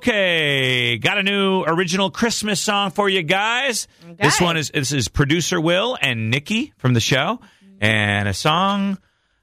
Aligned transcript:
Okay, 0.00 0.98
got 0.98 1.16
a 1.16 1.22
new 1.22 1.62
original 1.66 2.10
Christmas 2.10 2.60
song 2.60 2.90
for 2.90 3.08
you 3.08 3.22
guys. 3.22 3.88
This 4.20 4.38
one 4.42 4.58
is 4.58 4.70
this 4.70 4.92
is 4.92 5.08
producer 5.08 5.58
Will 5.58 5.96
and 5.98 6.30
Nikki 6.30 6.74
from 6.76 6.92
the 6.92 7.00
show, 7.00 7.40
and 7.80 8.28
a 8.28 8.34
song 8.34 8.98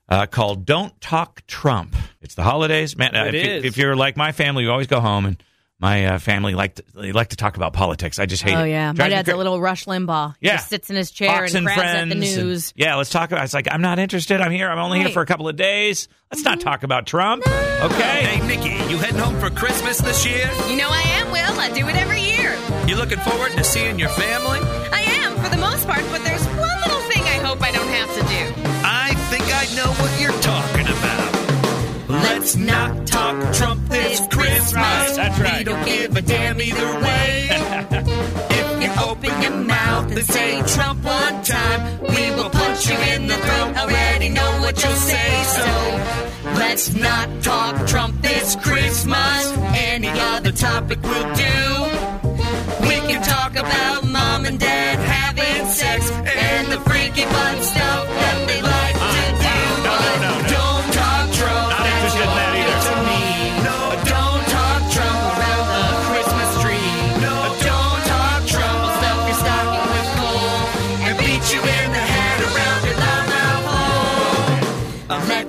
uh, 0.09 0.27
called 0.27 0.63
"Don't 0.67 0.99
Talk 1.01 1.41
Trump." 1.47 1.95
It's 2.21 2.35
the 2.35 2.43
holidays, 2.43 2.95
man. 2.95 3.15
uh, 3.15 3.25
if, 3.25 3.33
you- 3.33 3.39
is. 3.39 3.65
if 3.65 3.77
you're 3.77 3.95
like 3.95 4.15
my 4.15 4.31
family, 4.31 4.63
you 4.63 4.69
always 4.71 4.85
go 4.87 4.99
home 4.99 5.25
and. 5.25 5.43
My 5.83 6.05
uh, 6.05 6.17
family 6.19 6.55
like 6.55 6.75
to, 6.75 6.83
they 6.95 7.11
like 7.11 7.27
to 7.31 7.35
talk 7.35 7.57
about 7.57 7.73
politics. 7.73 8.17
I 8.17 8.25
just 8.25 8.41
hate 8.41 8.53
it. 8.53 8.55
Oh 8.55 8.63
yeah, 8.63 8.87
my 8.87 8.93
Drives 8.93 9.09
me 9.09 9.15
dad's 9.15 9.27
a 9.29 9.35
little 9.35 9.59
Rush 9.59 9.83
Limbaugh. 9.83 10.33
Yeah. 10.39 10.53
just 10.55 10.69
sits 10.69 10.89
in 10.89 10.95
his 10.95 11.11
chair 11.11 11.27
Fox 11.27 11.53
and 11.53 11.57
and 11.57 11.65
grabs 11.65 11.81
at 11.81 11.91
friends. 11.91 12.09
the 12.09 12.39
and- 12.39 12.47
news. 12.47 12.73
yeah, 12.77 12.95
let's 12.95 13.09
talk 13.09 13.33
about. 13.33 13.43
It's 13.43 13.53
like 13.53 13.67
I'm 13.69 13.81
not 13.81 13.99
interested. 13.99 14.39
I'm 14.39 14.53
here. 14.53 14.69
I'm 14.69 14.79
only 14.79 14.99
here 14.99 15.09
for 15.09 15.21
a 15.21 15.25
couple 15.25 15.49
of 15.49 15.57
days. 15.57 16.07
Let's 16.31 16.45
not 16.45 16.61
talk 16.61 16.83
about 16.83 17.05
Trump. 17.05 17.45
Okay. 17.45 18.23
Hey, 18.23 18.47
Nikki, 18.47 18.69
you 18.89 18.97
heading 18.97 19.19
home 19.19 19.37
for 19.41 19.49
Christmas 19.49 19.97
this 19.99 20.25
year? 20.25 20.49
You 20.69 20.77
know 20.77 20.87
I 20.89 21.01
am, 21.19 21.31
Will. 21.33 21.59
I 21.59 21.69
do 21.73 21.85
it 21.89 21.97
every 21.97 22.21
year. 22.21 22.57
You 22.87 22.95
looking 22.95 23.19
forward 23.19 23.51
to 23.51 23.63
seeing 23.65 23.99
your 23.99 24.07
family? 24.07 24.59
I 24.93 25.01
am, 25.19 25.35
for 25.43 25.49
the 25.49 25.57
most 25.57 25.85
part, 25.85 25.99
but 26.11 26.23
there's 26.23 26.45
one 26.47 26.79
little 26.81 27.01
thing 27.11 27.23
I 27.23 27.43
hope 27.45 27.61
I 27.61 27.71
don't 27.73 27.89
have 27.89 28.07
to 28.15 28.21
do. 28.21 28.69
I 28.85 29.13
think 29.29 29.43
I 29.53 29.65
know 29.75 29.91
what 29.91 30.21
you're 30.21 30.41
talking 30.41 30.87
about. 30.87 31.43
Let's 32.07 32.55
not 32.55 33.07
talk 33.07 33.53
Trump 33.55 33.87
this 33.89 34.19
Christmas. 34.63 35.17
That's 35.17 35.39
right. 35.39 35.57
We 35.57 35.63
don't 35.65 35.85
give 35.85 36.15
a 36.15 36.21
damn 36.21 36.61
either 36.61 36.99
way. 37.01 37.47
if 37.51 38.83
you 38.83 39.03
open 39.03 39.41
your 39.41 39.51
mouth 39.51 40.11
and 40.11 40.25
say 40.25 40.61
Trump 40.73 41.03
one 41.03 41.43
time, 41.43 41.99
we 42.01 42.31
will 42.31 42.49
punch 42.49 42.89
you 42.89 42.97
in 43.13 43.27
the 43.27 43.35
throat. 43.35 43.77
Already 43.77 44.29
know 44.29 44.59
what 44.61 44.81
you'll 44.81 44.93
say, 44.93 45.43
so 45.43 46.53
let's 46.55 46.95
not 46.95 47.43
talk 47.43 47.87
Trump 47.87 48.21
this 48.21 48.55
Christmas. 48.55 49.51
Any 49.75 50.09
other 50.09 50.51
topic 50.51 51.01
will 51.03 51.35
do. 51.35 51.52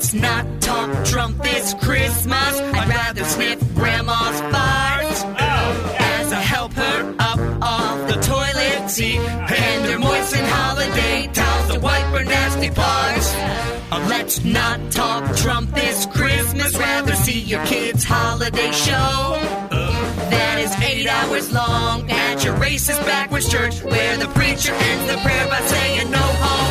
Let's 0.04 0.12
not 0.12 0.60
talk 0.60 1.06
Trump 1.06 1.42
this 1.42 1.72
Christmas. 1.80 2.60
I'd 2.60 2.88
rather 2.90 3.24
sniff 3.24 3.58
grandma's 3.74 4.38
farts 4.52 5.24
as 5.98 6.30
I 6.30 6.40
help 6.40 6.74
her 6.74 7.14
up 7.18 7.38
off 7.62 8.08
the 8.08 8.20
toilet 8.20 8.90
seat 8.90 9.16
and 9.16 9.86
her 9.86 9.98
moistened 9.98 10.46
holiday 10.46 11.30
towels 11.32 11.72
to 11.72 11.80
wipe 11.80 12.04
her 12.12 12.22
nasty 12.22 12.68
parts. 12.68 13.34
Uh, 13.90 14.06
let's 14.10 14.44
not 14.44 14.78
talk 14.92 15.34
Trump 15.36 15.70
this 15.74 16.04
Christmas. 16.04 16.76
Rather 16.76 17.14
see 17.14 17.40
your 17.40 17.64
kids' 17.64 18.04
holiday 18.04 18.72
show. 18.72 19.38
That 20.28 20.58
is 20.58 20.74
eight 20.82 21.06
hours 21.06 21.50
long 21.50 22.10
at 22.10 22.44
your 22.44 22.56
racist 22.56 23.02
backwards 23.06 23.48
church 23.48 23.82
where 23.82 24.18
the 24.18 24.28
preacher 24.38 24.74
ends 24.74 25.10
the 25.10 25.18
prayer 25.22 25.48
by 25.48 25.60
saying 25.62 26.10
no 26.10 26.18
homo. 26.18 26.63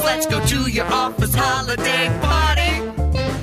Christmas. 0.00 0.04
Let's 0.04 0.26
go 0.26 0.44
to 0.44 0.70
your 0.70 0.86
office 0.86 1.34
holiday 1.34 2.18
party. 2.20 2.72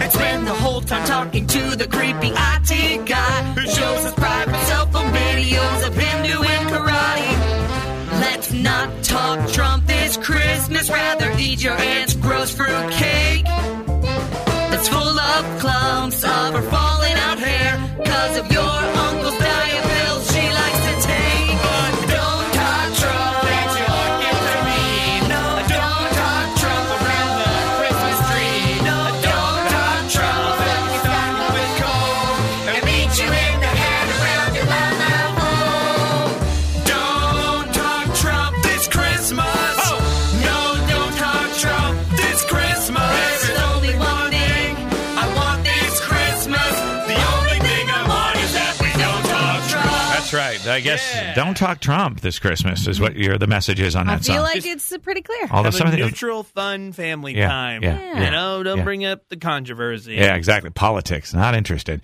And 0.02 0.12
spend 0.12 0.48
the 0.48 0.54
whole 0.54 0.82
time 0.82 1.06
talking 1.08 1.48
to 1.48 1.76
the 1.76 1.88
creepy 1.88 2.32
IT 2.36 3.06
guy 3.06 3.44
who 3.54 3.62
shows 3.62 4.04
his 4.04 4.14
private 4.14 4.62
cell 4.66 4.86
phone 4.88 5.12
videos 5.12 5.88
of 5.88 5.96
him 5.96 6.24
doing 6.24 6.64
karate. 6.72 8.22
Let's 8.22 8.52
not 8.52 9.04
talk 9.04 9.50
Trump 9.52 9.88
this 9.88 10.18
Christmas. 10.18 10.90
Rather 10.90 11.34
eat 11.38 11.64
your 11.64 11.74
aunt's 11.74 12.14
gross 12.16 12.52
fruit 12.54 12.92
cake. 12.92 13.46
That's 13.46 14.88
full 14.90 15.20
of 15.20 15.60
clumps 15.60 16.24
of 16.24 16.54
her 16.54 16.62
falling 16.70 16.97
That's 50.32 50.66
right. 50.66 50.68
I 50.68 50.80
guess 50.82 51.36
don't 51.36 51.56
talk 51.56 51.80
Trump 51.80 52.20
this 52.22 52.40
Christmas 52.40 52.88
is 52.88 53.00
what 53.00 53.16
your 53.16 53.38
the 53.38 53.48
message 53.48 53.80
is 53.80 53.96
on 53.96 54.08
that. 54.08 54.24
song. 54.26 54.36
I 54.36 54.38
feel 54.40 54.46
song. 54.46 54.56
like 54.56 54.66
it's 54.66 54.92
uh, 54.92 54.98
pretty 54.98 55.22
clear. 55.22 55.48
Although 55.52 55.64
Have 55.68 55.76
some 55.76 55.88
a 55.88 55.92
of 55.92 55.96
the- 55.98 56.04
neutral, 56.06 56.44
fun 56.44 56.92
family 56.92 57.36
Yeah, 57.38 57.48
time. 57.48 57.84
yeah, 57.84 58.00
Yeah. 58.00 58.26
You 58.26 58.32
know, 58.32 58.64
don't 58.64 58.80
yeah. 58.80 58.84
bring 58.84 59.06
up 59.06 59.30
the 59.30 59.38
controversy. 59.38 60.16
yeah, 60.16 60.36
exactly. 60.36 60.70
Politics, 60.70 61.34
not 61.34 61.56
interested. 61.56 62.02